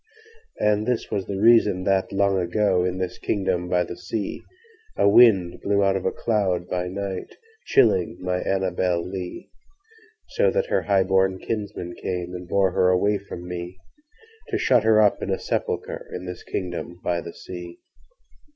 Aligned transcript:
And 0.59 0.87
this 0.87 1.11
was 1.11 1.27
the 1.27 1.37
reason 1.39 1.83
that, 1.83 2.11
long 2.11 2.39
ago, 2.39 2.83
In 2.83 2.97
this 2.97 3.19
kingdom 3.19 3.69
by 3.69 3.83
the 3.83 3.95
sea,A 3.95 5.07
wind 5.07 5.61
blew 5.61 5.83
out 5.83 5.95
of 5.95 6.07
a 6.07 6.11
cloud, 6.11 6.67
chillingMy 6.69 7.27
beautiful 7.71 8.29
ANNABEL 8.31 9.07
LEE; 9.07 9.51
So 10.29 10.49
that 10.49 10.71
her 10.71 10.81
high 10.81 11.03
born 11.03 11.37
kinsmen 11.37 11.93
cameAnd 12.03 12.47
bore 12.49 12.71
her 12.71 12.89
away 12.89 13.19
from 13.19 13.47
me, 13.47 13.77
To 14.47 14.57
shut 14.57 14.81
her 14.83 14.99
up 14.99 15.21
in 15.21 15.29
a 15.29 15.37
sepulchreIn 15.37 16.25
this 16.25 16.41
kingdom 16.41 16.99
by 17.03 17.21
the 17.21 17.35
sea. 17.35 17.77